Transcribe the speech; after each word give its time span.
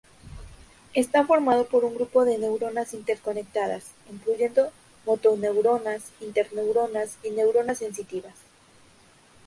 Está 0.95 1.27
formado 1.27 1.67
por 1.67 1.85
un 1.85 1.93
grupo 1.93 2.25
de 2.25 2.39
neuronas 2.39 2.95
interconectadas, 2.95 3.91
incluyendo 4.11 4.71
motoneuronas, 5.05 6.05
interneuronas 6.21 7.19
y 7.23 7.29
neuronas 7.29 7.77
sensitivas. 7.77 8.33